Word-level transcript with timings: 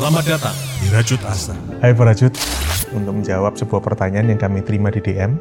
Selamat 0.00 0.24
datang 0.24 0.56
di 0.80 0.88
Rajut 0.88 1.20
Asa. 1.28 1.52
Hai 1.84 1.92
Rajut, 1.92 2.32
untuk 2.96 3.20
menjawab 3.20 3.52
sebuah 3.52 3.84
pertanyaan 3.84 4.32
yang 4.32 4.40
kami 4.40 4.64
terima 4.64 4.88
di 4.88 4.96
DM, 4.96 5.36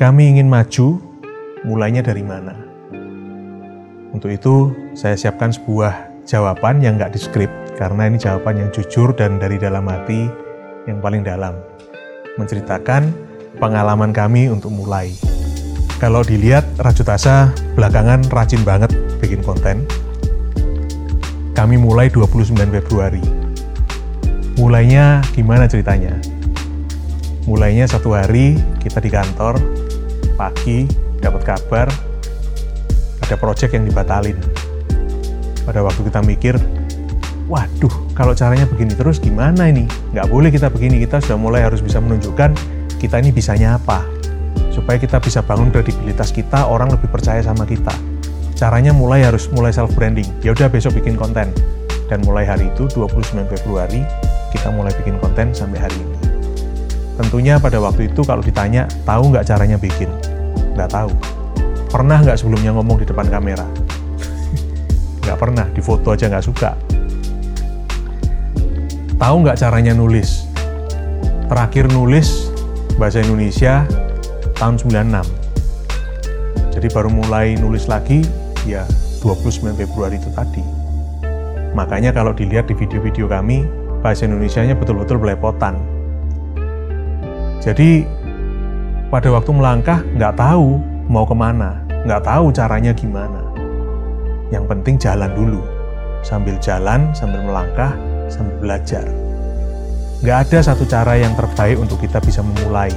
kami 0.00 0.32
ingin 0.32 0.48
maju, 0.48 0.96
mulainya 1.68 2.00
dari 2.00 2.24
mana? 2.24 2.56
Untuk 4.16 4.32
itu, 4.32 4.72
saya 4.96 5.20
siapkan 5.20 5.52
sebuah 5.52 6.24
jawaban 6.24 6.80
yang 6.80 6.96
nggak 6.96 7.12
diskrip, 7.12 7.52
karena 7.76 8.08
ini 8.08 8.16
jawaban 8.16 8.56
yang 8.56 8.72
jujur 8.72 9.12
dan 9.12 9.36
dari 9.36 9.60
dalam 9.60 9.84
hati 9.84 10.32
yang 10.88 11.04
paling 11.04 11.20
dalam. 11.20 11.60
Menceritakan 12.40 13.12
pengalaman 13.60 14.16
kami 14.16 14.48
untuk 14.48 14.72
mulai. 14.72 15.12
Kalau 16.00 16.24
dilihat, 16.24 16.64
Rajut 16.80 17.04
Asa 17.12 17.52
belakangan 17.76 18.32
rajin 18.32 18.64
banget 18.64 18.96
bikin 19.20 19.44
konten, 19.44 19.84
kami 21.56 21.80
mulai 21.80 22.12
29 22.12 22.52
Februari. 22.52 23.24
Mulainya 24.60 25.24
gimana 25.32 25.64
ceritanya? 25.64 26.12
Mulainya 27.48 27.88
satu 27.88 28.12
hari 28.12 28.60
kita 28.84 29.00
di 29.00 29.08
kantor, 29.08 29.56
pagi 30.36 30.84
dapat 31.16 31.48
kabar 31.48 31.88
ada 33.24 33.34
proyek 33.40 33.72
yang 33.72 33.88
dibatalin. 33.88 34.36
Pada 35.64 35.80
waktu 35.80 36.04
kita 36.04 36.20
mikir, 36.28 36.60
waduh 37.48 37.94
kalau 38.12 38.36
caranya 38.36 38.68
begini 38.68 38.92
terus 38.92 39.16
gimana 39.16 39.72
ini? 39.72 39.88
Nggak 40.12 40.28
boleh 40.28 40.52
kita 40.52 40.68
begini, 40.68 41.00
kita 41.08 41.24
sudah 41.24 41.40
mulai 41.40 41.64
harus 41.64 41.80
bisa 41.80 42.04
menunjukkan 42.04 42.52
kita 43.00 43.16
ini 43.24 43.32
bisanya 43.32 43.80
apa. 43.80 44.04
Supaya 44.68 45.00
kita 45.00 45.16
bisa 45.24 45.40
bangun 45.40 45.72
kredibilitas 45.72 46.36
kita, 46.36 46.68
orang 46.68 46.92
lebih 46.92 47.08
percaya 47.08 47.40
sama 47.40 47.64
kita 47.64 48.15
Caranya 48.56 48.96
mulai 48.96 49.20
harus 49.20 49.52
mulai 49.52 49.68
self 49.68 49.92
branding. 49.92 50.24
Ya 50.40 50.56
udah 50.56 50.72
besok 50.72 50.96
bikin 50.96 51.20
konten. 51.20 51.52
Dan 52.08 52.24
mulai 52.24 52.48
hari 52.48 52.72
itu 52.72 52.88
29 52.88 53.44
Februari 53.52 54.00
kita 54.48 54.72
mulai 54.72 54.96
bikin 54.96 55.20
konten 55.20 55.52
sampai 55.52 55.76
hari 55.76 55.92
ini. 56.00 56.16
Tentunya 57.20 57.60
pada 57.60 57.76
waktu 57.76 58.08
itu 58.08 58.24
kalau 58.24 58.40
ditanya 58.40 58.88
tahu 59.04 59.28
nggak 59.28 59.44
caranya 59.44 59.76
bikin, 59.76 60.08
nggak 60.72 60.88
tahu. 60.88 61.12
Pernah 61.92 62.24
nggak 62.24 62.40
sebelumnya 62.40 62.72
ngomong 62.72 63.00
di 63.00 63.06
depan 63.08 63.28
kamera? 63.28 63.68
nggak 65.24 65.36
pernah, 65.36 65.68
di 65.72 65.80
foto 65.84 66.16
aja 66.16 66.32
nggak 66.32 66.44
suka. 66.44 66.72
Tahu 69.16 69.36
nggak 69.44 69.60
caranya 69.60 69.92
nulis? 69.92 70.48
Terakhir 71.48 71.92
nulis 71.92 72.48
bahasa 72.96 73.20
Indonesia 73.20 73.84
tahun 74.56 74.80
96. 74.80 75.44
Jadi 76.76 76.86
baru 76.92 77.08
mulai 77.08 77.56
nulis 77.56 77.88
lagi 77.88 78.45
ya 78.66 78.82
29 79.22 79.78
Februari 79.78 80.18
itu 80.18 80.28
tadi. 80.34 80.62
Makanya 81.72 82.10
kalau 82.10 82.34
dilihat 82.34 82.66
di 82.66 82.74
video-video 82.74 83.30
kami, 83.30 83.62
bahasa 84.02 84.26
Indonesia-nya 84.26 84.74
betul-betul 84.74 85.22
belepotan. 85.22 85.78
Jadi 87.62 88.06
pada 89.12 89.30
waktu 89.30 89.50
melangkah 89.54 90.02
nggak 90.18 90.34
tahu 90.34 90.82
mau 91.06 91.22
ke 91.22 91.34
mana, 91.36 91.78
nggak 92.06 92.22
tahu 92.26 92.50
caranya 92.50 92.90
gimana. 92.90 93.42
Yang 94.50 94.64
penting 94.70 94.94
jalan 94.98 95.30
dulu, 95.34 95.62
sambil 96.22 96.54
jalan, 96.62 97.10
sambil 97.14 97.42
melangkah, 97.42 97.94
sambil 98.30 98.54
belajar. 98.62 99.04
Nggak 100.24 100.48
ada 100.48 100.58
satu 100.72 100.88
cara 100.88 101.18
yang 101.20 101.36
terbaik 101.36 101.76
untuk 101.76 102.00
kita 102.00 102.22
bisa 102.24 102.40
memulai. 102.40 102.90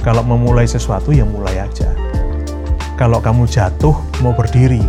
Kalau 0.00 0.24
memulai 0.24 0.64
sesuatu, 0.64 1.12
ya 1.12 1.28
mulai 1.28 1.60
aja. 1.60 1.99
Kalau 3.00 3.16
kamu 3.16 3.48
jatuh, 3.48 3.96
mau 4.20 4.36
berdiri. 4.36 4.84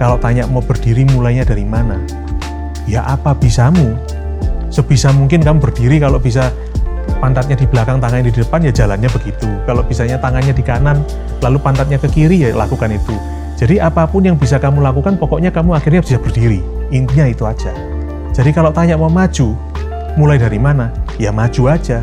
Kalau 0.00 0.16
tanya 0.16 0.48
mau 0.48 0.64
berdiri 0.64 1.04
mulainya 1.12 1.44
dari 1.44 1.60
mana? 1.60 2.00
Ya 2.88 3.04
apa 3.04 3.36
bisamu? 3.36 4.00
Sebisa 4.72 5.12
mungkin 5.12 5.44
kamu 5.44 5.60
berdiri 5.60 6.00
kalau 6.00 6.16
bisa 6.16 6.48
pantatnya 7.20 7.60
di 7.60 7.68
belakang, 7.68 8.00
tangannya 8.00 8.32
di 8.32 8.40
depan 8.40 8.64
ya 8.64 8.72
jalannya 8.72 9.12
begitu. 9.12 9.44
Kalau 9.68 9.84
bisanya 9.84 10.16
tangannya 10.16 10.56
di 10.56 10.64
kanan, 10.64 11.04
lalu 11.44 11.60
pantatnya 11.60 12.00
ke 12.00 12.08
kiri 12.08 12.48
ya 12.48 12.56
lakukan 12.56 12.96
itu. 12.96 13.12
Jadi 13.60 13.76
apa 13.76 14.08
pun 14.08 14.24
yang 14.24 14.40
bisa 14.40 14.56
kamu 14.56 14.80
lakukan, 14.80 15.20
pokoknya 15.20 15.52
kamu 15.52 15.76
akhirnya 15.76 16.00
bisa 16.00 16.16
berdiri. 16.16 16.64
Intinya 16.88 17.28
itu 17.28 17.44
aja. 17.44 17.76
Jadi 18.32 18.56
kalau 18.56 18.72
tanya 18.72 18.96
mau 18.96 19.12
maju, 19.12 19.52
mulai 20.16 20.40
dari 20.40 20.56
mana? 20.56 20.96
Ya 21.20 21.28
maju 21.28 21.76
aja. 21.76 22.00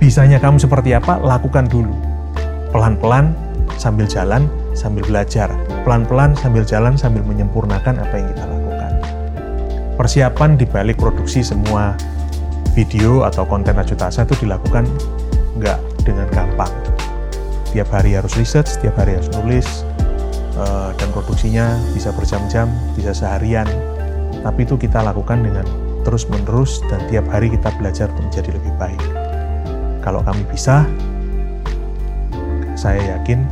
Bisanya 0.00 0.40
kamu 0.40 0.56
seperti 0.56 0.96
apa, 0.96 1.20
lakukan 1.20 1.68
dulu. 1.68 1.92
Pelan-pelan, 2.72 3.36
sambil 3.76 4.08
jalan, 4.08 4.48
sambil 4.72 5.04
belajar. 5.06 5.52
Pelan-pelan 5.84 6.34
sambil 6.36 6.66
jalan, 6.66 6.98
sambil 6.98 7.22
menyempurnakan 7.22 8.00
apa 8.02 8.14
yang 8.16 8.28
kita 8.34 8.44
lakukan. 8.44 8.92
Persiapan 9.96 10.50
di 10.60 10.66
balik 10.68 11.00
produksi 11.00 11.40
semua 11.40 11.96
video 12.76 13.24
atau 13.24 13.48
konten 13.48 13.72
Ajutasa 13.80 14.28
itu 14.28 14.44
dilakukan 14.44 14.84
nggak 15.56 15.78
dengan 16.04 16.28
gampang. 16.28 16.72
Tiap 17.72 17.88
hari 17.92 18.16
harus 18.16 18.36
riset, 18.36 18.68
setiap 18.68 19.00
hari 19.00 19.16
harus 19.16 19.32
nulis, 19.40 19.84
eh, 20.56 20.90
dan 20.96 21.08
produksinya 21.16 21.76
bisa 21.96 22.12
berjam-jam, 22.12 22.68
bisa 22.92 23.16
seharian. 23.16 23.68
Tapi 24.44 24.68
itu 24.68 24.76
kita 24.76 25.00
lakukan 25.00 25.40
dengan 25.40 25.64
terus-menerus 26.04 26.84
dan 26.86 27.02
tiap 27.10 27.26
hari 27.32 27.50
kita 27.50 27.72
belajar 27.80 28.06
untuk 28.14 28.30
menjadi 28.30 28.50
lebih 28.54 28.72
baik. 28.78 29.02
Kalau 30.04 30.22
kami 30.22 30.46
bisa, 30.46 30.86
saya 32.78 33.18
yakin 33.18 33.42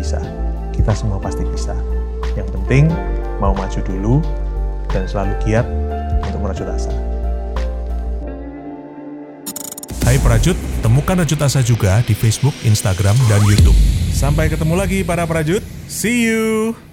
bisa. 0.00 0.16
Kita 0.72 0.96
semua 0.96 1.20
pasti 1.20 1.44
bisa. 1.44 1.76
Yang 2.32 2.56
penting 2.56 2.88
mau 3.36 3.52
maju 3.52 3.80
dulu 3.84 4.24
dan 4.88 5.04
selalu 5.04 5.36
giat 5.44 5.68
untuk 6.24 6.40
merajut 6.40 6.66
asa. 6.72 6.92
Hai 10.10 10.18
Prajut, 10.18 10.58
temukan 10.82 11.22
Rajut 11.22 11.38
Asa 11.38 11.62
juga 11.62 12.02
di 12.02 12.18
Facebook, 12.18 12.56
Instagram, 12.66 13.14
dan 13.30 13.46
YouTube. 13.46 13.78
Sampai 14.10 14.50
ketemu 14.50 14.74
lagi 14.74 15.06
para 15.06 15.22
Prajut. 15.22 15.62
See 15.86 16.26
you! 16.26 16.89